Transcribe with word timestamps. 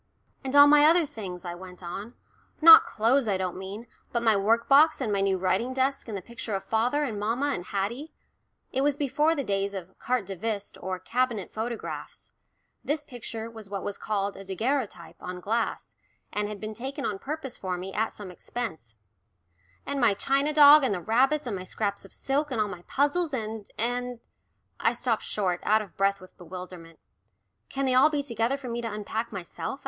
"And 0.43 0.55
all 0.55 0.65
my 0.65 0.85
other 0.87 1.05
things," 1.05 1.45
I 1.45 1.53
went 1.53 1.83
on, 1.83 2.15
"not 2.59 2.85
clothes, 2.87 3.27
I 3.27 3.37
don't 3.37 3.55
mean, 3.55 3.85
but 4.11 4.23
my 4.23 4.35
workbox 4.35 4.99
and 4.99 5.13
my 5.13 5.21
new 5.21 5.37
writing 5.37 5.73
desk, 5.75 6.07
and 6.07 6.17
the 6.17 6.23
picture 6.23 6.55
of 6.55 6.63
father 6.63 7.03
and 7.03 7.19
mamma 7.19 7.51
and 7.53 7.65
Haddie" 7.65 8.11
it 8.71 8.81
was 8.81 8.97
before 8.97 9.35
the 9.35 9.43
days 9.43 9.75
of 9.75 9.95
"carte 9.99 10.25
de 10.25 10.35
visite" 10.35 10.79
or 10.81 10.97
"cabinet" 10.97 11.53
photographs; 11.53 12.31
this 12.83 13.03
picture 13.03 13.47
was 13.47 13.69
what 13.69 13.83
was 13.83 13.99
called 13.99 14.35
a 14.35 14.43
"daguerreotype" 14.43 15.21
on 15.21 15.39
glass, 15.39 15.95
and 16.33 16.49
had 16.49 16.59
been 16.59 16.73
taken 16.73 17.05
on 17.05 17.19
purpose 17.19 17.55
for 17.55 17.77
me 17.77 17.93
at 17.93 18.11
some 18.11 18.31
expense 18.31 18.95
"and 19.85 20.01
my 20.01 20.15
china 20.15 20.51
dog 20.51 20.83
and 20.83 20.95
the 20.95 20.99
rabbits, 20.99 21.45
and 21.45 21.55
my 21.55 21.63
scraps 21.63 22.03
of 22.05 22.11
silk, 22.11 22.49
and 22.49 22.59
all 22.59 22.67
my 22.67 22.81
puzzles, 22.87 23.35
and, 23.35 23.69
and" 23.77 24.19
I 24.79 24.93
stopped 24.93 25.21
short, 25.21 25.59
out 25.63 25.83
of 25.83 25.95
breath 25.95 26.19
with 26.19 26.35
bewilderment. 26.39 26.97
"Can 27.69 27.85
they 27.85 27.91
be 27.91 27.95
all 27.95 28.09
together 28.09 28.57
for 28.57 28.67
me 28.67 28.81
to 28.81 28.91
unpack 28.91 29.31
myself?" 29.31 29.79